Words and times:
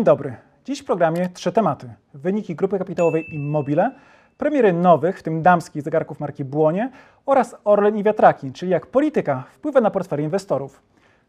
Dzień 0.00 0.04
dobry. 0.04 0.36
Dziś 0.64 0.82
w 0.82 0.84
programie 0.84 1.28
trzy 1.28 1.52
tematy. 1.52 1.94
Wyniki 2.14 2.54
grupy 2.54 2.78
kapitałowej 2.78 3.34
Immobile, 3.34 3.90
premiery 4.38 4.72
nowych, 4.72 5.18
w 5.18 5.22
tym 5.22 5.42
damskich 5.42 5.82
zegarków 5.82 6.20
marki 6.20 6.44
Błonie 6.44 6.90
oraz 7.26 7.56
Orlen 7.64 7.96
i 7.96 8.02
wiatraki, 8.02 8.52
czyli 8.52 8.72
jak 8.72 8.86
polityka 8.86 9.44
wpływa 9.52 9.80
na 9.80 9.90
portfel 9.90 10.20
inwestorów. 10.20 10.82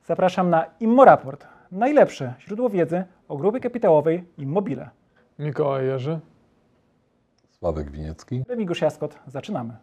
Zapraszam 0.05 0.49
na 0.49 0.65
Immoraport, 0.79 1.47
najlepsze 1.71 2.33
źródło 2.39 2.69
wiedzy 2.69 3.03
o 3.27 3.37
grupie 3.37 3.59
kapitałowej 3.59 4.23
Immobile. 4.37 4.89
Mikołaj 5.39 5.85
Jerzy. 5.85 6.19
Sławek 7.49 7.91
Winiecki. 7.91 8.43
Remigiusz 8.49 8.81
Jaskot, 8.81 9.19
zaczynamy. 9.27 9.73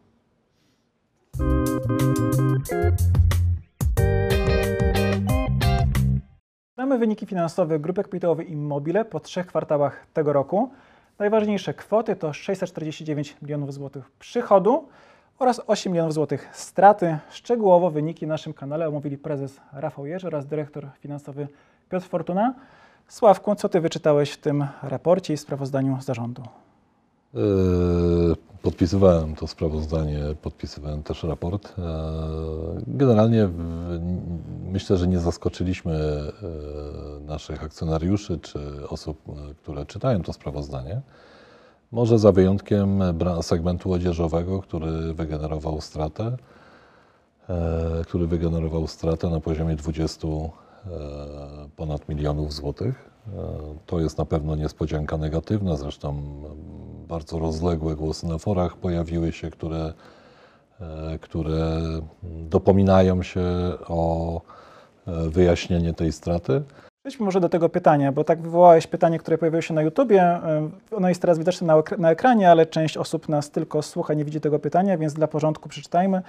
Znamy 6.89 7.01
wyniki 7.01 7.27
finansowe 7.27 7.79
grupy 7.79 8.03
kapitałowej 8.03 8.53
Immobile 8.53 9.05
po 9.05 9.21
trzech 9.21 9.47
kwartałach 9.47 10.07
tego 10.13 10.33
roku. 10.33 10.71
Najważniejsze 11.19 11.75
kwoty 11.75 12.17
to 12.17 12.33
649 12.33 13.37
milionów 13.43 13.75
złotych 13.75 14.11
przychodu 14.11 14.89
oraz 15.39 15.61
8 15.67 15.93
milionów 15.93 16.15
złotych 16.15 16.49
straty. 16.53 17.19
Szczegółowo 17.31 17.91
wyniki 17.91 18.27
w 18.27 18.29
naszym 18.29 18.53
kanale 18.53 18.89
omówili 18.89 19.19
prezes 19.19 19.61
Rafał 19.73 20.07
Jerzy 20.07 20.27
oraz 20.27 20.47
dyrektor 20.47 20.89
finansowy 21.01 21.49
Piotr 21.91 22.07
Fortuna. 22.07 22.55
Sławku, 23.09 23.55
co 23.55 23.69
ty 23.69 23.81
wyczytałeś 23.81 24.31
w 24.31 24.39
tym 24.39 24.67
raporcie 24.83 25.35
i 25.35 25.37
sprawozdaniu 25.37 25.99
zarządu? 26.01 26.43
Podpisywałem 28.69 29.35
to 29.35 29.47
sprawozdanie, 29.47 30.21
podpisywałem 30.43 31.03
też 31.03 31.23
raport. 31.23 31.79
Yy, 31.79 31.85
Generalnie 32.87 33.49
myślę, 34.65 34.97
że 34.97 35.09
nie 35.09 35.19
zaskoczyliśmy 35.19 35.93
yy, 35.93 37.21
naszych 37.27 37.65
akcjonariuszy 37.65 38.39
czy 38.39 38.89
osób, 38.89 39.19
yy, 39.29 39.55
które 39.55 39.87
czytają 39.87 40.23
to 40.23 40.33
sprawozdanie. 40.33 41.01
Może 41.93 42.19
za 42.19 42.33
wyjątkiem 42.33 43.01
segmentu 43.43 43.93
odzieżowego, 43.93 44.61
który 44.63 45.15
wygenerował 45.15 45.81
stratę, 45.81 46.37
który 48.03 48.27
wygenerował 48.27 48.87
stratę 48.87 49.31
na 49.31 49.41
poziomie 49.41 49.77
20 49.77 50.29
yy, 50.29 50.41
ponad 51.77 52.09
milionów 52.09 52.53
złotych. 52.53 53.11
Yy, 53.33 53.79
To 53.87 54.01
jest 54.01 54.19
na 54.19 54.25
pewno 54.25 54.57
niespodzianka 54.57 55.17
negatywna, 55.17 55.77
zresztą 55.77 56.23
bardzo 57.09 57.39
rozległe 57.39 57.97
głosy 57.97 58.27
na 58.27 58.39
forach 58.39 58.77
pojawiły 58.77 59.33
się, 59.33 59.51
które, 59.51 59.93
e, 60.81 61.19
które 61.19 61.81
dopominają 62.23 63.23
się 63.23 63.43
o 63.89 64.41
e, 65.07 65.29
wyjaśnienie 65.29 65.95
tej 65.95 66.13
straty. 66.13 66.63
Przejdźmy 67.03 67.25
może 67.25 67.41
do 67.41 67.49
tego 67.49 67.69
pytania, 67.69 68.13
bo 68.13 68.25
tak 68.25 68.43
wywołałeś 68.43 68.87
pytanie, 68.87 69.19
które 69.19 69.39
pojawiło 69.39 69.63
się 69.63 69.75
na 69.75 69.83
YouTubie. 69.83 70.41
Ono 70.97 71.09
jest 71.09 71.21
teraz 71.21 71.39
widoczne 71.39 71.67
na, 71.67 71.83
na 71.99 72.11
ekranie, 72.11 72.51
ale 72.51 72.67
część 72.67 72.97
osób 72.97 73.29
nas 73.29 73.51
tylko 73.51 73.83
słucha, 73.83 74.15
nie 74.15 74.25
widzi 74.25 74.41
tego 74.41 74.59
pytania, 74.59 74.99
więc 74.99 75.15
dla 75.15 75.27
porządku 75.27 75.69
przeczytajmy. 75.69 76.23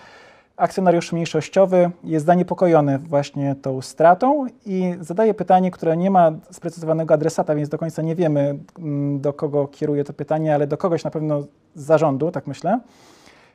Akcjonariusz 0.59 1.11
mniejszościowy 1.11 1.91
jest 2.03 2.25
zaniepokojony 2.25 2.97
właśnie 2.97 3.55
tą 3.55 3.81
stratą 3.81 4.45
i 4.65 4.95
zadaje 4.99 5.33
pytanie, 5.33 5.71
które 5.71 5.97
nie 5.97 6.11
ma 6.11 6.31
sprecyzowanego 6.51 7.13
adresata, 7.13 7.55
więc 7.55 7.69
do 7.69 7.77
końca 7.77 8.01
nie 8.01 8.15
wiemy, 8.15 8.59
mm, 8.79 9.21
do 9.21 9.33
kogo 9.33 9.67
kieruje 9.67 10.03
to 10.03 10.13
pytanie, 10.13 10.55
ale 10.55 10.67
do 10.67 10.77
kogoś 10.77 11.03
na 11.03 11.11
pewno 11.11 11.41
z 11.41 11.49
zarządu, 11.83 12.31
tak 12.31 12.47
myślę. 12.47 12.79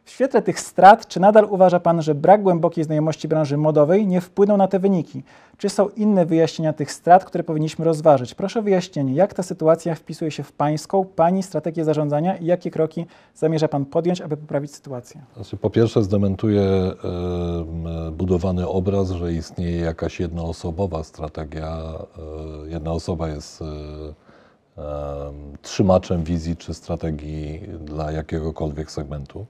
W 0.04 0.10
świetle 0.10 0.42
tych 0.42 0.60
strat, 0.60 1.08
czy 1.08 1.20
nadal 1.20 1.44
uważa 1.50 1.80
Pan, 1.80 2.02
że 2.02 2.14
brak 2.14 2.42
głębokiej 2.42 2.84
znajomości 2.84 3.28
branży 3.28 3.56
modowej 3.56 4.06
nie 4.06 4.20
wpłynął 4.20 4.56
na 4.56 4.68
te 4.68 4.78
wyniki? 4.78 5.22
Czy 5.58 5.68
są 5.68 5.88
inne 5.88 6.26
wyjaśnienia 6.26 6.72
tych 6.72 6.92
strat, 6.92 7.24
które 7.24 7.44
powinniśmy 7.44 7.84
rozważyć? 7.84 8.34
Proszę 8.34 8.58
o 8.60 8.62
wyjaśnienie, 8.62 9.14
jak 9.14 9.34
ta 9.34 9.42
sytuacja 9.42 9.94
wpisuje 9.94 10.30
się 10.30 10.42
w 10.42 10.52
Pańską, 10.52 11.04
Pani 11.04 11.42
strategię 11.42 11.84
zarządzania 11.84 12.36
i 12.36 12.46
jakie 12.46 12.70
kroki 12.70 13.06
zamierza 13.34 13.68
Pan 13.68 13.84
podjąć, 13.84 14.20
aby 14.20 14.36
poprawić 14.36 14.74
sytuację? 14.74 15.20
Znaczy, 15.34 15.56
po 15.56 15.70
pierwsze 15.70 16.02
zdementuję 16.02 16.62
m, 16.62 16.92
budowany 18.12 18.68
obraz, 18.68 19.10
że 19.10 19.32
istnieje 19.32 19.78
jakaś 19.80 20.20
jednoosobowa 20.20 21.04
strategia. 21.04 21.68
e, 22.66 22.70
Jedna 22.70 22.92
osoba 22.92 23.28
jest 23.28 23.62
em, 23.62 24.84
trzymaczem 25.62 26.24
wizji 26.24 26.56
czy 26.56 26.74
strategii 26.74 27.60
dla 27.80 28.12
jakiegokolwiek 28.12 28.90
segmentu. 28.90 29.46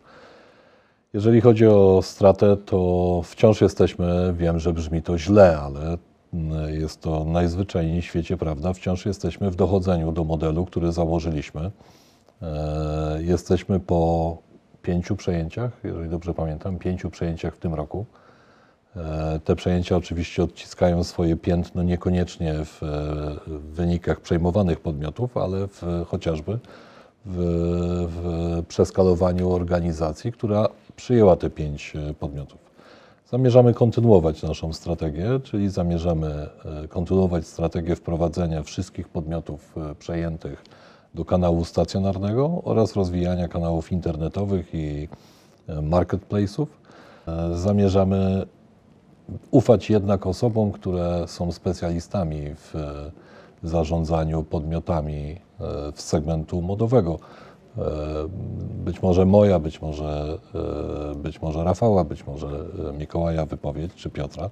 Jeżeli 1.14 1.40
chodzi 1.40 1.66
o 1.66 2.00
stratę, 2.02 2.56
to 2.56 3.20
wciąż 3.24 3.60
jesteśmy, 3.60 4.34
wiem, 4.38 4.58
że 4.58 4.72
brzmi 4.72 5.02
to 5.02 5.18
źle, 5.18 5.58
ale 5.58 5.98
mm, 6.34 6.74
jest 6.74 7.00
to 7.00 7.24
najzwyczajniej 7.24 8.02
w 8.02 8.04
świecie 8.04 8.36
prawda, 8.36 8.72
wciąż 8.72 9.06
jesteśmy 9.06 9.50
w 9.50 9.56
dochodzeniu 9.56 10.12
do 10.12 10.24
modelu, 10.24 10.64
który 10.66 10.92
założyliśmy. 10.92 11.70
E, 12.42 13.18
Jesteśmy 13.22 13.80
po 13.80 14.36
pięciu 14.82 15.16
przejęciach, 15.16 15.70
jeżeli 15.84 16.08
dobrze 16.08 16.34
pamiętam, 16.34 16.78
pięciu 16.78 17.10
przejęciach 17.10 17.54
w 17.54 17.58
tym 17.58 17.74
roku. 17.74 18.06
E, 18.96 19.40
Te 19.44 19.56
przejęcia 19.56 19.96
oczywiście 19.96 20.42
odciskają 20.42 21.04
swoje 21.04 21.36
piętno 21.36 21.82
niekoniecznie 21.82 22.52
e, 22.52 22.64
w 22.64 23.70
wynikach 23.72 24.20
przejmowanych 24.20 24.80
podmiotów, 24.80 25.36
ale 25.36 25.68
w, 25.68 25.82
chociażby 26.06 26.58
w, 27.26 27.36
w 28.08 28.66
przeskalowaniu 28.66 29.52
organizacji, 29.52 30.32
która 30.32 30.68
przyjęła 30.96 31.36
te 31.36 31.50
pięć 31.50 31.92
e, 31.96 32.14
podmiotów. 32.14 32.58
Zamierzamy 33.30 33.74
kontynuować 33.74 34.42
naszą 34.42 34.72
strategię, 34.72 35.40
czyli 35.42 35.68
zamierzamy 35.68 36.48
e, 36.84 36.88
kontynuować 36.88 37.46
strategię 37.46 37.96
wprowadzenia 37.96 38.62
wszystkich 38.62 39.08
podmiotów 39.08 39.74
e, 39.76 39.94
przejętych 39.94 40.64
do 41.14 41.24
kanału 41.24 41.64
stacjonarnego 41.64 42.62
oraz 42.64 42.96
rozwijania 42.96 43.48
kanałów 43.48 43.92
internetowych 43.92 44.74
i 44.74 45.08
marketplace'ów. 45.68 46.66
Zamierzamy 47.54 48.46
ufać 49.50 49.90
jednak 49.90 50.26
osobom, 50.26 50.72
które 50.72 51.24
są 51.28 51.52
specjalistami 51.52 52.54
w 52.54 52.74
zarządzaniu 53.62 54.42
podmiotami 54.42 55.40
z 55.94 56.00
segmentu 56.00 56.62
modowego. 56.62 57.18
Być 58.84 59.02
może 59.02 59.26
moja, 59.26 59.58
być 59.58 59.82
może, 59.82 60.38
e, 61.12 61.14
być 61.14 61.42
może 61.42 61.64
Rafała, 61.64 62.04
być 62.04 62.26
może 62.26 62.46
e, 62.48 62.92
Mikołaja 62.98 63.46
wypowiedź, 63.46 63.94
czy 63.94 64.10
Piotra, 64.10 64.50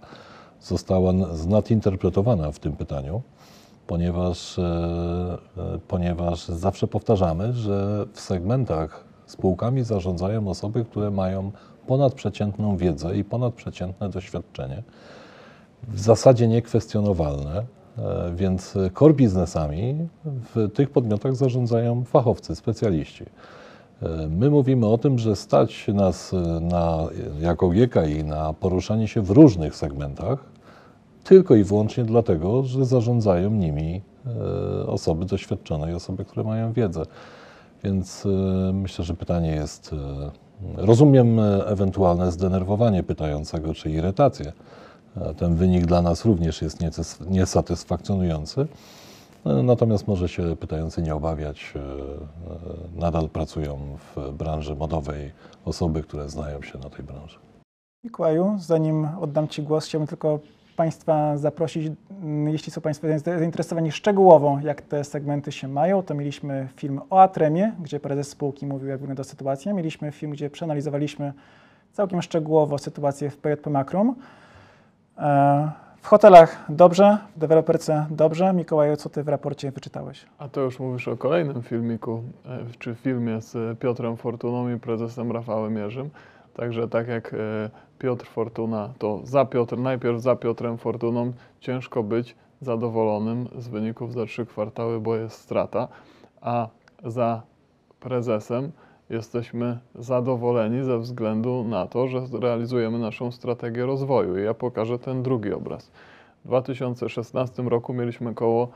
została 0.60 1.10
n- 1.10 1.26
nadinterpretowana 1.48 2.52
w 2.52 2.58
tym 2.58 2.72
pytaniu, 2.72 3.22
ponieważ, 3.86 4.58
e, 4.58 5.38
ponieważ 5.88 6.48
zawsze 6.48 6.86
powtarzamy, 6.86 7.52
że 7.52 8.06
w 8.12 8.20
segmentach 8.20 9.04
spółkami 9.26 9.84
zarządzają 9.84 10.48
osoby, 10.48 10.84
które 10.84 11.10
mają 11.10 11.50
ponadprzeciętną 11.86 12.76
wiedzę 12.76 13.16
i 13.16 13.24
ponadprzeciętne 13.24 14.08
doświadczenie, 14.08 14.82
w 15.88 16.00
zasadzie 16.00 16.48
niekwestionowalne, 16.48 17.64
więc 18.34 18.74
core 18.98 19.14
biznesami 19.14 20.08
w 20.24 20.68
tych 20.74 20.90
podmiotach 20.90 21.36
zarządzają 21.36 22.04
fachowcy, 22.04 22.56
specjaliści. 22.56 23.24
E, 24.02 24.28
My 24.28 24.50
mówimy 24.50 24.86
o 24.86 24.98
tym, 24.98 25.18
że 25.18 25.36
stać 25.36 25.88
nas 25.88 26.34
e, 26.34 26.60
na, 26.60 27.06
jako 27.40 27.68
GKI 27.68 28.24
na 28.24 28.52
poruszanie 28.52 29.08
się 29.08 29.22
w 29.22 29.30
różnych 29.30 29.76
segmentach, 29.76 30.38
tylko 31.24 31.54
i 31.54 31.64
wyłącznie 31.64 32.04
dlatego, 32.04 32.62
że 32.62 32.84
zarządzają 32.84 33.50
nimi 33.50 34.02
e, 34.26 34.86
osoby 34.86 35.24
doświadczone 35.24 35.92
i 35.92 35.94
osoby, 35.94 36.24
które 36.24 36.44
mają 36.44 36.72
wiedzę. 36.72 37.02
Więc 37.84 38.24
myślę, 38.72 39.04
że 39.04 39.14
pytanie 39.14 39.50
jest. 39.50 39.94
Rozumiem 40.76 41.40
ewentualne 41.66 42.32
zdenerwowanie 42.32 43.02
pytającego 43.02 43.74
czy 43.74 43.90
irytację. 43.90 44.52
Ten 45.36 45.54
wynik 45.54 45.86
dla 45.86 46.02
nas 46.02 46.24
również 46.24 46.62
jest 46.62 46.78
niesatysfakcjonujący. 47.30 48.66
E, 49.46 49.62
Natomiast 49.62 50.08
może 50.08 50.28
się 50.28 50.56
pytający 50.56 51.02
nie 51.02 51.14
obawiać. 51.14 51.74
e, 51.76 51.78
e, 51.80 53.00
Nadal 53.00 53.28
pracują 53.28 53.78
w 54.16 54.32
branży 54.32 54.74
modowej 54.74 55.32
osoby, 55.64 56.02
które 56.02 56.28
znają 56.28 56.62
się 56.62 56.78
na 56.78 56.90
tej 56.90 57.04
branży. 57.04 57.38
Mikołaju, 58.04 58.56
zanim 58.58 59.08
oddam 59.20 59.48
Ci 59.48 59.62
głos, 59.62 59.86
chciałbym 59.86 60.06
tylko 60.08 60.38
Państwa 60.76 61.36
zaprosić, 61.38 61.92
mm, 62.10 62.48
jeśli 62.48 62.72
są 62.72 62.80
Państwo 62.80 63.06
zainteresowani 63.24 63.92
szczegółowo, 63.92 64.58
jak 64.62 64.82
te 64.82 65.04
segmenty 65.04 65.52
się 65.52 65.68
mają, 65.68 66.02
to 66.02 66.14
mieliśmy 66.14 66.68
film 66.76 67.00
o 67.10 67.20
Atremie, 67.22 67.72
gdzie 67.80 68.00
prezes 68.00 68.28
spółki 68.28 68.66
mówił, 68.66 68.88
jak 68.88 69.00
wygląda 69.00 69.24
sytuacja. 69.24 69.72
Mieliśmy 69.72 70.12
film, 70.12 70.32
gdzie 70.32 70.50
przeanalizowaliśmy 70.50 71.32
całkiem 71.92 72.22
szczegółowo 72.22 72.78
sytuację 72.78 73.30
w 73.30 73.36
PJP 73.36 73.70
Makrum. 73.70 74.14
W 76.02 76.06
hotelach 76.08 76.64
dobrze, 76.68 77.18
w 77.36 77.38
deweloperce 77.38 78.06
dobrze. 78.10 78.52
Mikołaju, 78.52 78.96
co 78.96 79.08
Ty 79.08 79.22
w 79.22 79.28
raporcie 79.28 79.70
wyczytałeś? 79.70 80.26
A 80.38 80.48
to 80.48 80.60
już 80.60 80.78
mówisz 80.78 81.08
o 81.08 81.16
kolejnym 81.16 81.62
filmiku, 81.62 82.22
e, 82.46 82.58
czy 82.78 82.94
filmie 82.94 83.40
z 83.40 83.78
Piotrem 83.78 84.16
Fortuną 84.16 84.74
i 84.74 84.80
prezesem 84.80 85.32
Rafałem 85.32 85.76
Jerzym. 85.76 86.10
Także 86.54 86.88
tak 86.88 87.08
jak 87.08 87.34
e, 87.34 87.36
Piotr 87.98 88.26
Fortuna, 88.26 88.88
to 88.98 89.20
za 89.24 89.44
Piotr, 89.44 89.78
najpierw 89.78 90.20
za 90.20 90.36
Piotrem 90.36 90.78
Fortuną 90.78 91.32
ciężko 91.60 92.02
być 92.02 92.36
zadowolonym 92.60 93.48
z 93.58 93.68
wyników 93.68 94.12
za 94.12 94.26
trzy 94.26 94.46
kwartały, 94.46 95.00
bo 95.00 95.16
jest 95.16 95.38
strata, 95.38 95.88
a 96.40 96.68
za 97.04 97.42
prezesem 98.00 98.72
jesteśmy 99.12 99.78
zadowoleni 99.94 100.84
ze 100.84 100.98
względu 100.98 101.64
na 101.64 101.86
to, 101.86 102.08
że 102.08 102.22
realizujemy 102.40 102.98
naszą 102.98 103.30
strategię 103.30 103.86
rozwoju. 103.86 104.38
I 104.38 104.44
ja 104.44 104.54
pokażę 104.54 104.98
ten 104.98 105.22
drugi 105.22 105.52
obraz. 105.52 105.90
W 106.44 106.48
2016 106.48 107.62
roku 107.62 107.92
mieliśmy 107.94 108.30
około 108.30 108.68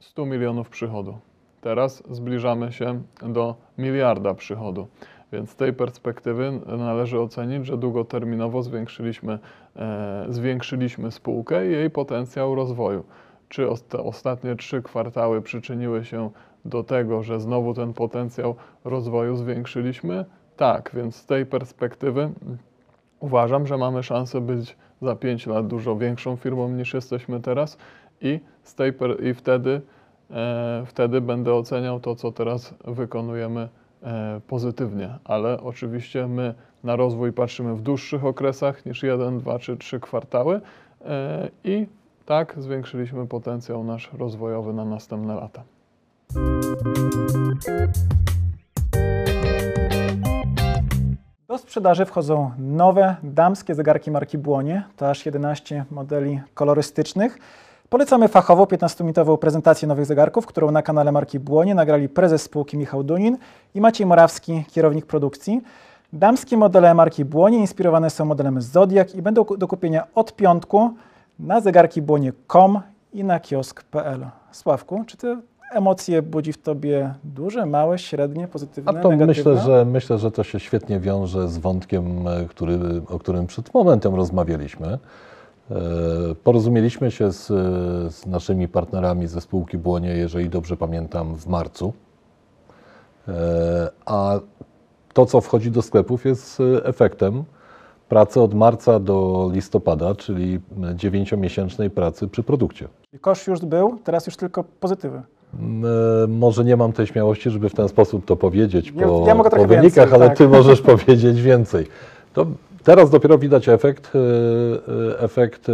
100 0.00 0.26
milionów 0.26 0.68
przychodu. 0.68 1.18
Teraz 1.60 2.02
zbliżamy 2.10 2.72
się 2.72 3.02
do 3.22 3.54
miliarda 3.78 4.34
przychodu. 4.34 4.86
Więc 5.32 5.50
z 5.50 5.56
tej 5.56 5.72
perspektywy 5.72 6.60
należy 6.78 7.20
ocenić, 7.20 7.66
że 7.66 7.76
długoterminowo 7.78 8.62
zwiększyliśmy, 8.62 9.38
e, 9.76 10.26
zwiększyliśmy 10.28 11.10
spółkę 11.10 11.66
i 11.68 11.72
jej 11.72 11.90
potencjał 11.90 12.54
rozwoju. 12.54 13.04
Czy 13.48 13.66
osta- 13.68 14.04
ostatnie 14.04 14.56
trzy 14.56 14.82
kwartały 14.82 15.42
przyczyniły 15.42 16.04
się 16.04 16.30
do 16.64 16.84
tego, 16.84 17.22
że 17.22 17.40
znowu 17.40 17.74
ten 17.74 17.94
potencjał 17.94 18.54
rozwoju 18.84 19.36
zwiększyliśmy? 19.36 20.24
Tak, 20.56 20.90
więc 20.94 21.16
z 21.16 21.26
tej 21.26 21.46
perspektywy 21.46 22.30
uważam, 23.20 23.66
że 23.66 23.78
mamy 23.78 24.02
szansę 24.02 24.40
być 24.40 24.76
za 25.02 25.16
5 25.16 25.46
lat 25.46 25.66
dużo 25.66 25.96
większą 25.96 26.36
firmą 26.36 26.68
niż 26.68 26.94
jesteśmy 26.94 27.40
teraz 27.40 27.78
i, 28.20 28.40
z 28.62 28.74
tej 28.74 28.92
i 29.22 29.34
wtedy, 29.34 29.80
e, 30.30 30.82
wtedy 30.86 31.20
będę 31.20 31.54
oceniał 31.54 32.00
to, 32.00 32.14
co 32.14 32.32
teraz 32.32 32.74
wykonujemy 32.84 33.68
e, 34.02 34.40
pozytywnie, 34.46 35.18
ale 35.24 35.60
oczywiście 35.60 36.26
my 36.26 36.54
na 36.84 36.96
rozwój 36.96 37.32
patrzymy 37.32 37.74
w 37.74 37.82
dłuższych 37.82 38.24
okresach 38.24 38.86
niż 38.86 39.02
1, 39.02 39.38
2 39.38 39.58
czy 39.58 39.76
3 39.76 40.00
kwartały 40.00 40.60
e, 41.04 41.48
i 41.64 41.86
tak 42.26 42.54
zwiększyliśmy 42.58 43.26
potencjał 43.26 43.84
nasz 43.84 44.10
rozwojowy 44.18 44.72
na 44.72 44.84
następne 44.84 45.34
lata. 45.34 45.62
Do 51.48 51.58
sprzedaży 51.58 52.04
wchodzą 52.04 52.50
nowe 52.58 53.16
damskie 53.22 53.74
zegarki 53.74 54.10
marki 54.10 54.38
Błonie, 54.38 54.82
to 54.96 55.10
aż 55.10 55.26
11 55.26 55.84
modeli 55.90 56.40
kolorystycznych. 56.54 57.38
Polecamy 57.88 58.28
fachową 58.28 58.64
15-minutową 58.64 59.36
prezentację 59.36 59.88
nowych 59.88 60.06
zegarków, 60.06 60.46
którą 60.46 60.70
na 60.70 60.82
kanale 60.82 61.12
marki 61.12 61.40
Błonie 61.40 61.74
nagrali 61.74 62.08
prezes 62.08 62.42
spółki 62.42 62.78
Michał 62.78 63.02
Dunin 63.02 63.38
i 63.74 63.80
Maciej 63.80 64.06
Morawski, 64.06 64.64
kierownik 64.70 65.06
produkcji. 65.06 65.62
Damskie 66.12 66.56
modele 66.56 66.94
marki 66.94 67.24
Błonie 67.24 67.58
inspirowane 67.58 68.10
są 68.10 68.24
modelem 68.24 68.62
Zodiac 68.62 69.14
i 69.14 69.22
będą 69.22 69.44
do 69.44 69.68
kupienia 69.68 70.06
od 70.14 70.36
piątku 70.36 70.94
na 71.38 71.60
zegarki 71.60 72.02
błonie.com 72.02 72.80
i 73.12 73.24
na 73.24 73.40
kiosk.pl. 73.40 74.26
Sławku, 74.50 75.04
czy 75.06 75.16
te 75.16 75.40
emocje 75.72 76.22
budzi 76.22 76.52
w 76.52 76.62
Tobie 76.62 77.14
duże, 77.24 77.66
małe, 77.66 77.98
średnie, 77.98 78.48
pozytywne, 78.48 78.90
A 78.90 79.02
to 79.02 79.08
negatywne? 79.08 79.26
myślę, 79.26 79.58
że 79.58 79.84
myślę, 79.84 80.18
że 80.18 80.30
to 80.30 80.44
się 80.44 80.60
świetnie 80.60 81.00
wiąże 81.00 81.48
z 81.48 81.58
wątkiem, 81.58 82.28
e, 82.28 82.44
który, 82.48 82.78
o 83.08 83.18
którym 83.18 83.46
przed 83.46 83.74
momentem 83.74 84.14
rozmawialiśmy. 84.14 84.86
E, 85.70 85.74
Porozumieliśmy 86.44 87.10
się 87.10 87.32
z, 87.32 87.50
e, 87.50 87.54
z 88.10 88.26
naszymi 88.26 88.68
partnerami 88.68 89.26
ze 89.26 89.40
spółki 89.40 89.78
Błonie, 89.78 90.08
jeżeli 90.08 90.48
dobrze 90.48 90.76
pamiętam, 90.76 91.34
w 91.36 91.46
marcu. 91.46 91.92
A 94.06 94.40
to, 95.12 95.26
co 95.26 95.40
wchodzi 95.40 95.70
do 95.70 95.82
sklepów, 95.82 96.24
jest 96.24 96.58
efektem 96.84 97.44
pracy 98.08 98.40
od 98.40 98.54
marca 98.54 99.00
do 99.00 99.48
listopada, 99.52 100.14
czyli 100.14 100.60
dziewięciomiesięcznej 100.94 101.90
pracy 101.90 102.28
przy 102.28 102.42
produkcie. 102.42 102.88
Kosz 103.20 103.46
już 103.46 103.60
był, 103.60 103.98
teraz 104.04 104.26
już 104.26 104.36
tylko 104.36 104.64
pozytywy. 104.64 105.22
M, 105.54 105.84
e, 105.84 105.88
Może 106.28 106.64
nie 106.64 106.76
mam 106.76 106.92
tej 106.92 107.06
śmiałości, 107.06 107.50
żeby 107.50 107.68
w 107.68 107.74
ten 107.74 107.88
sposób 107.88 108.24
to 108.24 108.36
powiedzieć 108.36 108.92
Ja- 108.96 109.06
po, 109.06 109.24
ja 109.26 109.34
po 109.34 109.42
wynikach, 109.66 109.70
więcej, 109.82 110.02
ale 110.14 110.28
tak. 110.28 110.38
ty 110.38 110.48
możesz 110.48 110.80
powiedzieć 110.92 111.42
więcej. 111.42 111.86
To 112.32 112.46
teraz 112.84 113.10
dopiero 113.10 113.38
widać 113.38 113.68
efekt, 113.68 114.12
e, 114.14 114.18
e, 115.14 115.20
efekt 115.20 115.66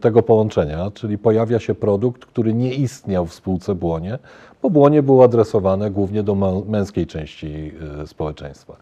tego 0.00 0.22
połączenia, 0.22 0.90
czyli 0.94 1.18
pojawia 1.18 1.58
się 1.58 1.74
produkt, 1.74 2.24
który 2.24 2.54
nie 2.54 2.74
istniał 2.74 3.26
w 3.26 3.34
spółce 3.34 3.74
Błonie, 3.74 4.18
bo 4.62 4.70
Błonie 4.70 5.02
było 5.02 5.24
adresowane 5.24 5.90
głównie 5.90 6.22
do 6.22 6.34
mę- 6.34 6.62
męskiej 6.68 7.06
części 7.06 7.72
społeczeństwa. 8.06 8.76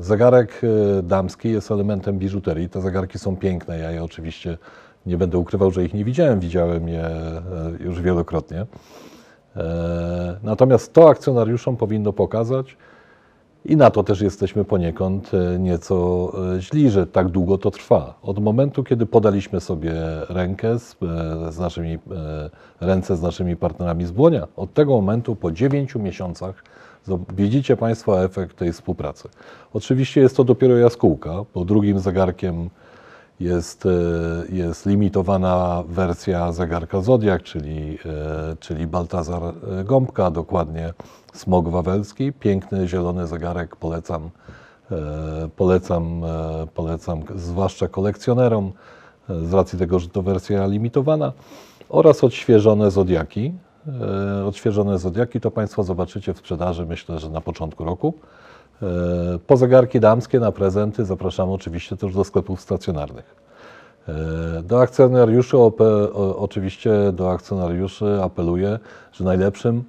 Zegarek 0.00 0.60
damski 1.02 1.50
jest 1.52 1.70
elementem 1.70 2.18
biżuterii. 2.18 2.68
Te 2.68 2.80
zegarki 2.80 3.18
są 3.18 3.36
piękne. 3.36 3.78
Ja 3.78 3.90
je 3.90 4.04
oczywiście 4.04 4.58
nie 5.06 5.16
będę 5.16 5.38
ukrywał, 5.38 5.70
że 5.70 5.84
ich 5.84 5.94
nie 5.94 6.04
widziałem. 6.04 6.40
Widziałem 6.40 6.88
je 6.88 7.04
e, 7.04 7.42
już 7.80 8.00
wielokrotnie. 8.00 8.66
E, 9.56 10.38
Natomiast 10.42 10.92
to 10.92 11.08
akcjonariuszom 11.08 11.76
powinno 11.76 12.12
pokazać, 12.12 12.76
i 13.64 13.76
na 13.76 13.90
to 13.90 14.02
też 14.02 14.20
jesteśmy 14.20 14.64
poniekąd 14.64 15.30
e, 15.34 15.58
nieco 15.58 16.32
źli, 16.58 16.90
że 16.90 17.06
tak 17.06 17.28
długo 17.28 17.58
to 17.58 17.70
trwa. 17.70 18.14
Od 18.22 18.38
momentu, 18.38 18.84
kiedy 18.84 19.06
podaliśmy 19.06 19.60
sobie 19.60 19.92
rękę 20.28 20.78
z, 20.78 20.96
z 21.50 21.58
naszymi, 21.58 21.98
ręce 22.80 23.16
z 23.16 23.22
naszymi 23.22 23.56
partnerami 23.56 24.04
z 24.06 24.10
Błonia, 24.10 24.48
od 24.56 24.74
tego 24.74 24.92
momentu 24.92 25.36
po 25.36 25.52
9 25.52 25.94
miesiącach 25.94 26.64
widzicie 27.36 27.76
Państwo 27.76 28.24
efekt 28.24 28.56
tej 28.56 28.72
współpracy. 28.72 29.28
Oczywiście 29.72 30.20
jest 30.20 30.36
to 30.36 30.44
dopiero 30.44 30.76
jaskółka, 30.76 31.44
bo 31.54 31.64
drugim 31.64 31.98
zegarkiem 31.98 32.70
jest, 33.40 33.86
e, 33.86 33.90
jest 34.54 34.86
limitowana 34.86 35.82
wersja 35.88 36.52
zegarka 36.52 37.00
Zodiak, 37.00 37.42
czyli, 37.42 37.98
e, 38.06 38.56
czyli 38.60 38.86
Baltazar 38.86 39.42
e, 39.42 39.84
Gąbka, 39.84 40.30
dokładnie 40.30 40.92
smog 41.32 41.68
wawelski. 41.68 42.32
Piękny, 42.32 42.88
zielony 42.88 43.26
zegarek, 43.26 43.76
polecam, 43.76 44.30
polecam, 45.56 46.22
polecam 46.74 47.22
zwłaszcza 47.34 47.88
kolekcjonerom, 47.88 48.72
z 49.28 49.52
racji 49.52 49.78
tego, 49.78 49.98
że 49.98 50.08
to 50.08 50.22
wersja 50.22 50.66
limitowana, 50.66 51.32
oraz 51.88 52.24
odświeżone 52.24 52.90
Zodiaki. 52.90 53.52
Odświeżone 54.46 54.98
Zodiaki 54.98 55.40
to 55.40 55.50
Państwo 55.50 55.82
zobaczycie 55.82 56.34
w 56.34 56.38
sprzedaży, 56.38 56.86
myślę, 56.86 57.18
że 57.18 57.30
na 57.30 57.40
początku 57.40 57.84
roku. 57.84 58.14
E, 58.82 59.38
Po 59.46 59.56
zegarki 59.56 60.00
damskie 60.00 60.40
na 60.40 60.52
prezenty 60.52 61.04
zapraszamy 61.04 61.52
oczywiście 61.52 61.96
też 61.96 62.14
do 62.14 62.24
sklepów 62.24 62.60
stacjonarnych. 62.60 63.34
E, 64.08 64.12
Do 64.62 64.80
akcjonariuszy, 64.80 65.56
oczywiście 66.36 67.12
do 67.12 67.30
akcjonariuszy 67.30 68.18
apeluję, 68.22 68.78
że 69.12 69.24
najlepszym 69.24 69.84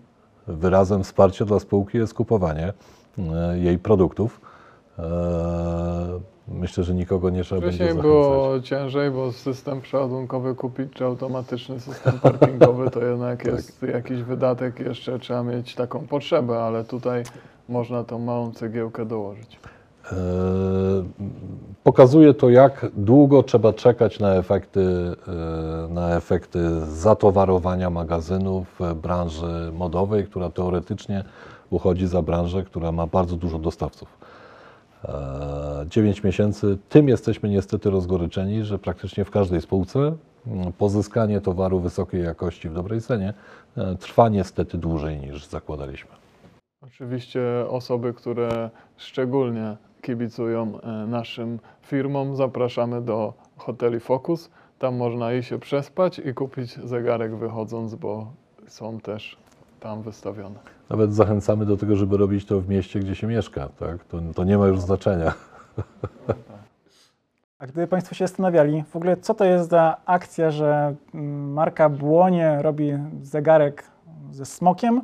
wyrazem 0.47 1.03
wsparcia 1.03 1.45
dla 1.45 1.59
spółki 1.59 1.97
jest 1.97 2.13
kupowanie 2.13 2.73
e, 3.17 3.59
jej 3.59 3.79
produktów. 3.79 4.41
Myślę, 6.47 6.83
że 6.83 6.93
nikogo 6.93 7.29
nie 7.29 7.43
trzeba 7.43 7.61
będzie 7.61 7.75
Wcześniej 7.75 7.87
zachęcać. 7.95 8.11
było 8.11 8.59
ciężej, 8.63 9.11
bo 9.11 9.31
system 9.31 9.81
przeładunkowy 9.81 10.55
kupić, 10.55 10.93
czy 10.93 11.05
automatyczny 11.05 11.79
system 11.79 12.19
parkingowy, 12.19 12.89
to 12.91 12.99
jednak 13.05 13.43
Tak. 13.43 13.53
jest 13.53 13.83
jakiś 13.83 14.23
wydatek, 14.23 14.79
jeszcze 14.79 15.19
trzeba 15.19 15.43
mieć 15.43 15.75
taką 15.75 16.07
potrzebę, 16.07 16.59
ale 16.63 16.83
tutaj 16.83 17.23
można 17.69 18.03
tą 18.03 18.19
małą 18.19 18.51
cegiełkę 18.51 19.05
dołożyć. 19.05 19.59
E, 20.11 20.15
Pokazuje 21.83 22.33
to, 22.33 22.49
jak 22.49 22.85
długo 22.97 23.43
trzeba 23.43 23.73
czekać 23.73 24.19
na 24.19 24.33
efekty, 24.35 24.81
e, 25.27 25.93
na 25.93 26.15
efekty 26.15 26.59
zatowarowania 26.85 27.89
magazynów 27.89 28.67
w 28.79 28.93
branży 28.93 29.71
modowej, 29.73 30.25
która 30.25 30.49
teoretycznie 30.49 31.23
uchodzi 31.69 32.07
za 32.07 32.21
branżę, 32.21 32.63
która 32.63 32.91
ma 32.91 33.07
bardzo 33.07 33.35
dużo 33.35 33.59
dostawców. 33.59 34.09
9 35.85 36.23
miesięcy, 36.23 36.77
tym 36.89 37.07
jesteśmy 37.07 37.49
niestety 37.49 37.89
rozgoryczeni, 37.89 38.63
że 38.63 38.79
praktycznie 38.79 39.25
w 39.25 39.31
każdej 39.31 39.61
spółce 39.61 39.99
mm, 40.47 40.73
pozyskanie 40.73 41.41
towaru 41.41 41.79
wysokiej 41.79 42.23
jakości 42.23 42.69
w 42.69 42.73
dobrej 42.73 43.01
cenie 43.01 43.33
e, 43.77 43.95
trwa 43.95 44.29
niestety 44.29 44.77
dłużej 44.77 45.19
niż 45.19 45.45
zakładaliśmy. 45.45 46.11
Oczywiście 46.81 47.41
osoby, 47.69 48.13
które 48.13 48.69
szczególnie 48.97 49.77
kibicują 50.01 50.81
e, 50.81 50.87
naszym 51.07 51.59
firmom, 51.81 52.35
zapraszamy 52.35 53.01
do 53.01 53.33
hoteli 53.57 53.99
Focus. 53.99 54.49
Tam 54.79 54.95
można 54.95 55.33
i 55.33 55.43
się 55.43 55.59
przespać 55.59 56.19
i 56.19 56.33
kupić 56.33 56.75
zegarek 56.75 57.35
wychodząc, 57.35 57.95
bo 57.95 58.31
są 58.67 58.99
też 58.99 59.37
tam 59.79 60.01
wystawione. 60.01 60.59
Nawet 60.93 61.13
zachęcamy 61.13 61.65
do 61.65 61.77
tego, 61.77 61.95
żeby 61.95 62.17
robić 62.17 62.45
to 62.45 62.61
w 62.61 62.69
mieście, 62.69 62.99
gdzie 62.99 63.15
się 63.15 63.27
mieszka. 63.27 63.69
Tak? 63.79 64.03
To, 64.03 64.17
to 64.35 64.43
nie 64.43 64.57
ma 64.57 64.67
już 64.67 64.79
znaczenia. 64.79 65.33
A 67.59 67.67
gdyby 67.67 67.87
Państwo 67.87 68.15
się 68.15 68.27
zastanawiali, 68.27 68.83
w 68.89 68.95
ogóle 68.95 69.17
co 69.17 69.33
to 69.33 69.45
jest 69.45 69.69
za 69.69 69.97
akcja, 70.05 70.51
że 70.51 70.95
marka 71.53 71.89
Błonie 71.89 72.57
robi 72.61 72.91
zegarek 73.21 73.83
ze 74.31 74.45
smokiem, 74.45 75.01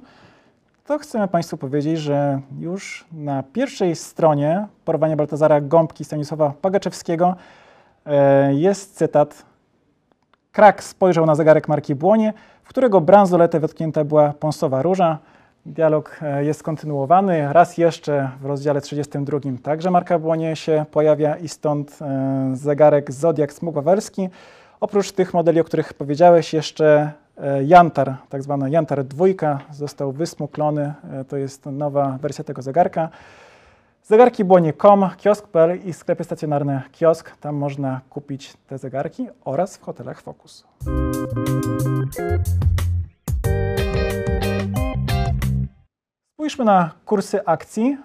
to 0.85 0.97
chcemy 0.97 1.27
Państwu 1.27 1.57
powiedzieć, 1.57 1.99
że 1.99 2.41
już 2.59 3.05
na 3.11 3.43
pierwszej 3.43 3.95
stronie 3.95 4.67
porwania 4.85 5.15
Baltazara 5.15 5.61
Gąbki 5.61 6.05
Stanisława 6.05 6.53
Pagaczewskiego 6.61 7.35
e, 8.05 8.53
jest 8.53 8.95
cytat. 8.95 9.45
Krak 10.51 10.83
spojrzał 10.83 11.25
na 11.25 11.35
zegarek 11.35 11.67
marki 11.67 11.95
Błonie, 11.95 12.33
w 12.63 12.69
którego 12.69 13.01
bransoletę 13.01 13.59
wetknięta 13.59 14.03
była 14.03 14.33
pąsowa 14.33 14.81
róża. 14.81 15.17
Dialog 15.65 16.19
e, 16.21 16.45
jest 16.45 16.63
kontynuowany. 16.63 17.53
Raz 17.53 17.77
jeszcze 17.77 18.29
w 18.41 18.45
rozdziale 18.45 18.81
32 18.81 19.39
także 19.63 19.91
marka 19.91 20.19
Błonie 20.19 20.55
się 20.55 20.85
pojawia 20.91 21.35
i 21.35 21.47
stąd 21.47 21.99
e, 22.01 22.51
zegarek 22.53 23.11
Zodiak 23.11 23.53
Smug 23.53 23.75
Wawerski. 23.75 24.29
Oprócz 24.79 25.11
tych 25.11 25.33
modeli, 25.33 25.59
o 25.59 25.63
których 25.63 25.93
powiedziałeś, 25.93 26.53
jeszcze 26.53 27.11
e, 27.37 27.63
Jantar, 27.63 28.15
tak 28.29 28.43
zwany 28.43 28.69
Jantar 28.69 29.03
dwójka, 29.03 29.59
został 29.71 30.11
wysmuklony. 30.11 30.93
To 31.27 31.37
jest 31.37 31.65
nowa 31.65 32.17
wersja 32.21 32.43
tego 32.43 32.61
zegarka. 32.61 33.09
Zegarki 34.03 34.45
Błonie.com, 34.45 35.09
kiosk.pl 35.17 35.79
i 35.85 35.93
sklepy 35.93 36.23
stacjonarne 36.23 36.81
kiosk. 36.91 37.31
Tam 37.37 37.55
można 37.55 38.01
kupić 38.09 38.53
te 38.67 38.77
zegarki 38.77 39.27
oraz 39.45 39.77
w 39.77 39.81
hotelach 39.81 40.21
Focus. 40.21 40.65
Spójrzmy 46.39 46.65
na 46.65 46.91
kursy 47.05 47.45
akcji. 47.45 47.97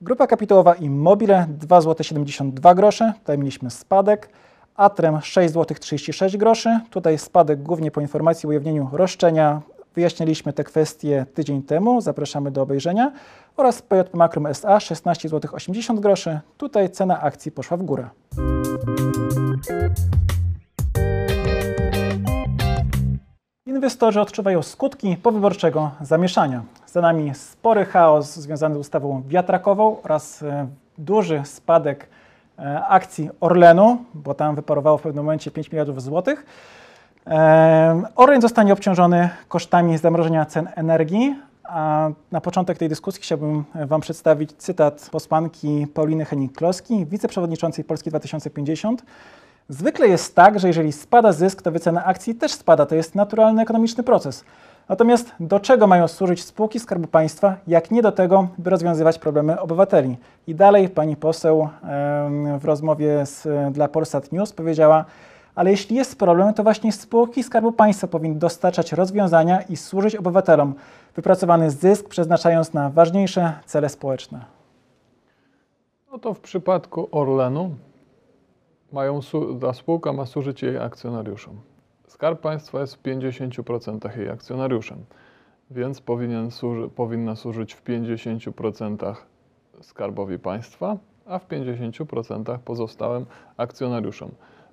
Grupa 0.00 0.26
kapitałowa 0.26 0.74
Immobile 0.74 1.46
2,72 1.60 2.92
zł, 2.92 3.12
tutaj 3.18 3.38
mieliśmy 3.38 3.70
spadek. 3.70 4.28
Atrem 4.76 5.14
6,36 5.14 6.30
zł, 6.30 6.72
tutaj 6.90 7.18
spadek 7.18 7.62
głównie 7.62 7.90
po 7.90 8.00
informacji 8.00 8.46
o 8.46 8.48
ujawnieniu 8.48 8.88
roszczenia. 8.92 9.62
Wyjaśniliśmy 9.94 10.52
te 10.52 10.64
kwestie 10.64 11.26
tydzień 11.34 11.62
temu, 11.62 12.00
zapraszamy 12.00 12.50
do 12.50 12.62
obejrzenia. 12.62 13.12
Oraz 13.56 13.82
PJP 13.82 14.16
Makrum 14.16 14.46
SA 14.46 14.78
16,80 14.78 16.02
zł, 16.02 16.38
tutaj 16.58 16.90
cena 16.90 17.20
akcji 17.20 17.52
poszła 17.52 17.76
w 17.76 17.82
górę. 17.82 18.08
Inwestorzy 23.74 24.20
odczuwają 24.20 24.62
skutki 24.62 25.16
powyborczego 25.16 25.90
zamieszania. 26.00 26.62
Za 26.86 27.00
nami 27.00 27.34
spory 27.34 27.84
chaos 27.84 28.34
związany 28.36 28.74
z 28.74 28.78
ustawą 28.78 29.22
wiatrakową 29.28 29.96
oraz 30.02 30.42
e, 30.42 30.66
duży 30.98 31.42
spadek 31.44 32.08
e, 32.58 32.84
akcji 32.84 33.30
Orlenu, 33.40 34.04
bo 34.14 34.34
tam 34.34 34.54
wyparowało 34.54 34.98
w 34.98 35.02
pewnym 35.02 35.24
momencie 35.24 35.50
5 35.50 35.72
miliardów 35.72 36.02
złotych. 36.02 36.46
E, 37.26 38.02
Orlen 38.16 38.40
zostanie 38.40 38.72
obciążony 38.72 39.28
kosztami 39.48 39.98
zamrożenia 39.98 40.44
cen 40.46 40.68
energii. 40.74 41.36
A 41.64 42.10
na 42.32 42.40
początek 42.40 42.78
tej 42.78 42.88
dyskusji 42.88 43.22
chciałbym 43.22 43.64
Wam 43.74 44.00
przedstawić 44.00 44.52
cytat 44.52 45.08
posłanki 45.12 45.86
Pauliny 45.94 46.24
Henning-Kloski, 46.24 47.06
wiceprzewodniczącej 47.06 47.84
Polski 47.84 48.10
2050. 48.10 49.02
Zwykle 49.68 50.08
jest 50.08 50.34
tak, 50.34 50.60
że 50.60 50.68
jeżeli 50.68 50.92
spada 50.92 51.32
zysk, 51.32 51.62
to 51.62 51.72
wycena 51.72 52.04
akcji 52.04 52.34
też 52.34 52.52
spada. 52.52 52.86
To 52.86 52.94
jest 52.94 53.14
naturalny 53.14 53.62
ekonomiczny 53.62 54.02
proces. 54.02 54.44
Natomiast 54.88 55.32
do 55.40 55.60
czego 55.60 55.86
mają 55.86 56.08
służyć 56.08 56.44
spółki 56.44 56.80
Skarbu 56.80 57.08
Państwa, 57.08 57.56
jak 57.66 57.90
nie 57.90 58.02
do 58.02 58.12
tego, 58.12 58.48
by 58.58 58.70
rozwiązywać 58.70 59.18
problemy 59.18 59.60
obywateli? 59.60 60.16
I 60.46 60.54
dalej 60.54 60.88
pani 60.88 61.16
poseł 61.16 61.68
w 62.60 62.64
rozmowie 62.64 63.26
z, 63.26 63.48
dla 63.72 63.88
Polsat 63.88 64.32
News 64.32 64.52
powiedziała, 64.52 65.04
ale 65.54 65.70
jeśli 65.70 65.96
jest 65.96 66.18
problem, 66.18 66.54
to 66.54 66.62
właśnie 66.62 66.92
spółki 66.92 67.42
Skarbu 67.42 67.72
Państwa 67.72 68.06
powinny 68.06 68.38
dostarczać 68.38 68.92
rozwiązania 68.92 69.62
i 69.62 69.76
służyć 69.76 70.16
obywatelom. 70.16 70.74
Wypracowany 71.16 71.70
zysk 71.70 72.08
przeznaczając 72.08 72.72
na 72.72 72.90
ważniejsze 72.90 73.52
cele 73.66 73.88
społeczne. 73.88 74.44
No 76.12 76.18
to 76.18 76.34
w 76.34 76.40
przypadku 76.40 77.08
Orlenu 77.12 77.70
mają, 78.94 79.20
ta 79.60 79.72
spółka 79.72 80.12
ma 80.12 80.26
służyć 80.26 80.62
jej 80.62 80.78
akcjonariuszom. 80.78 81.60
Skarb 82.06 82.40
Państwa 82.40 82.80
jest 82.80 82.94
w 82.94 83.02
50% 83.02 84.18
jej 84.18 84.30
akcjonariuszem, 84.30 85.04
więc 85.70 86.00
powinien 86.00 86.50
służy, 86.50 86.88
powinna 86.88 87.36
służyć 87.36 87.74
w 87.74 87.84
50% 87.84 89.14
Skarbowi 89.80 90.38
Państwa, 90.38 90.96
a 91.26 91.38
w 91.38 91.48
50% 91.48 92.58
pozostałym 92.58 93.26
akcjonariuszom. 93.56 94.30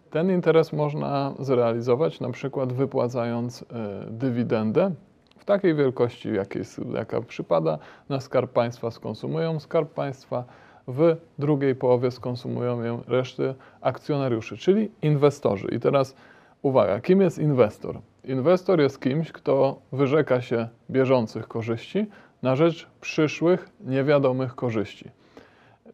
Ten 0.10 0.32
interes 0.32 0.74
można 0.74 1.34
zrealizować 1.40 2.20
na 2.20 2.30
przykład 2.30 2.74
wypłacając 2.74 3.62
e, 3.62 3.66
dywidendę 4.10 4.92
w 5.38 5.46
takiej 5.46 5.76
wielkości, 5.76 6.34
jakiej, 6.34 6.64
jaka 6.94 7.22
przypada 7.22 7.78
na 8.10 8.20
Skarb 8.20 8.52
Państwa, 8.52 8.92
skonsumują 8.92 9.60
Skarb 9.60 9.94
Państwa, 9.94 10.44
w 10.88 11.16
drugiej 11.40 11.76
połowie 11.76 12.12
skonsumują 12.12 12.84
ją 12.84 13.04
reszty 13.08 13.54
akcjonariuszy, 13.82 14.58
czyli 14.58 14.92
inwestorzy. 15.02 15.68
I 15.72 15.80
teraz 15.80 16.16
uwaga, 16.62 17.00
kim 17.00 17.22
jest 17.22 17.40
inwestor? 17.40 18.00
Inwestor 18.24 18.80
jest 18.82 19.02
kimś, 19.02 19.32
kto 19.32 19.80
wyrzeka 19.92 20.42
się 20.42 20.68
bieżących 20.90 21.48
korzyści 21.48 22.06
na 22.42 22.56
rzecz 22.56 22.88
przyszłych, 23.02 23.70
niewiadomych 23.80 24.56
korzyści. 24.56 25.10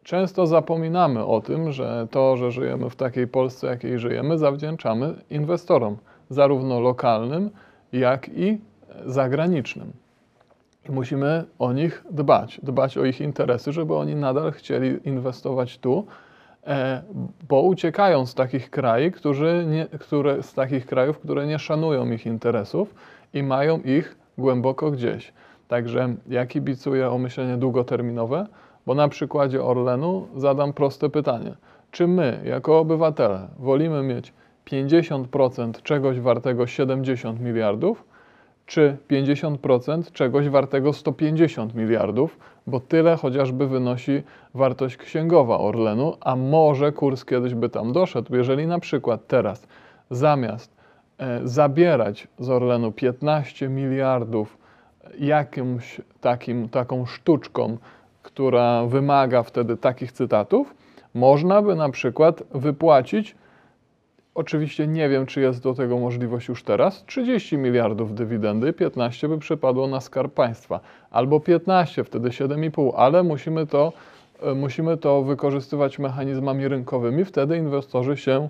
Często 0.02 0.46
zapominamy 0.46 1.24
o 1.24 1.40
tym, 1.40 1.72
że 1.72 2.08
to, 2.10 2.36
że 2.36 2.50
żyjemy 2.50 2.90
w 2.90 2.96
takiej 2.96 3.26
Polsce, 3.26 3.66
jakiej 3.66 3.98
żyjemy, 3.98 4.38
zawdzięczamy 4.38 5.14
inwestorom, 5.30 5.96
zarówno 6.30 6.80
lokalnym, 6.80 7.50
jak 7.92 8.28
i 8.28 8.58
zagranicznym. 9.06 9.92
Musimy 10.88 11.44
o 11.58 11.72
nich 11.72 12.04
dbać, 12.10 12.60
dbać 12.62 12.98
o 12.98 13.04
ich 13.04 13.20
interesy, 13.20 13.72
żeby 13.72 13.94
oni 13.94 14.14
nadal 14.14 14.52
chcieli 14.52 15.08
inwestować 15.08 15.78
tu, 15.78 16.06
e, 16.66 17.02
bo 17.48 17.62
uciekają 17.62 18.26
z 18.26 18.34
takich 18.34 18.70
krajów, 18.70 19.14
którzy 19.14 19.66
nie, 19.68 19.86
które, 19.98 20.42
z 20.42 20.54
takich 20.54 20.86
krajów, 20.86 21.18
które 21.18 21.46
nie 21.46 21.58
szanują 21.58 22.10
ich 22.10 22.26
interesów 22.26 22.94
i 23.34 23.42
mają 23.42 23.80
ich 23.80 24.16
głęboko 24.38 24.90
gdzieś. 24.90 25.32
Także 25.68 26.14
ja 26.28 26.46
kibicuję 26.46 27.10
o 27.10 27.18
myślenie 27.18 27.56
długoterminowe, 27.56 28.46
bo 28.86 28.94
na 28.94 29.08
przykładzie 29.08 29.64
Orlenu 29.64 30.28
zadam 30.36 30.72
proste 30.72 31.10
pytanie. 31.10 31.54
Czy 31.90 32.06
my, 32.06 32.40
jako 32.44 32.78
obywatele, 32.78 33.48
wolimy 33.58 34.02
mieć 34.02 34.32
50% 34.66 35.82
czegoś 35.82 36.20
wartego 36.20 36.66
70 36.66 37.40
miliardów, 37.40 38.04
czy 38.68 38.96
50% 39.10 40.12
czegoś 40.12 40.48
wartego 40.48 40.92
150 40.92 41.74
miliardów, 41.74 42.38
bo 42.66 42.80
tyle 42.80 43.16
chociażby 43.16 43.66
wynosi 43.66 44.22
wartość 44.54 44.96
księgowa 44.96 45.58
Orlenu, 45.58 46.16
a 46.20 46.36
może 46.36 46.92
kurs 46.92 47.24
kiedyś 47.24 47.54
by 47.54 47.68
tam 47.68 47.92
doszedł, 47.92 48.36
jeżeli 48.36 48.66
na 48.66 48.78
przykład 48.78 49.26
teraz 49.26 49.66
zamiast 50.10 50.76
e, 51.18 51.40
zabierać 51.44 52.28
z 52.38 52.50
Orlenu 52.50 52.92
15 52.92 53.68
miliardów 53.68 54.58
jakimś 55.18 56.00
takim, 56.20 56.68
taką 56.68 57.06
sztuczką, 57.06 57.76
która 58.22 58.86
wymaga 58.86 59.42
wtedy 59.42 59.76
takich 59.76 60.12
cytatów, 60.12 60.74
można 61.14 61.62
by 61.62 61.76
na 61.76 61.88
przykład 61.88 62.42
wypłacić 62.54 63.36
Oczywiście 64.38 64.86
nie 64.86 65.08
wiem, 65.08 65.26
czy 65.26 65.40
jest 65.40 65.62
do 65.62 65.74
tego 65.74 65.98
możliwość 65.98 66.48
już 66.48 66.62
teraz. 66.62 67.04
30 67.04 67.58
miliardów 67.58 68.14
dywidendy, 68.14 68.72
15 68.72 69.28
by 69.28 69.38
przypadło 69.38 69.86
na 69.86 70.00
skarb 70.00 70.34
państwa, 70.34 70.80
albo 71.10 71.40
15, 71.40 72.04
wtedy 72.04 72.28
7,5, 72.28 72.92
ale 72.96 73.22
musimy 73.22 73.66
to, 73.66 73.92
e, 74.42 74.54
musimy 74.54 74.96
to 74.96 75.22
wykorzystywać 75.22 75.98
mechanizmami 75.98 76.68
rynkowymi. 76.68 77.24
Wtedy 77.24 77.56
inwestorzy 77.56 78.16
się 78.16 78.48